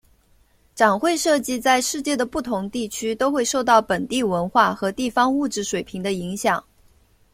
[0.73, 6.63] 展会设计在世界的不同地区都会受到本地文化和地方物质水平的影响。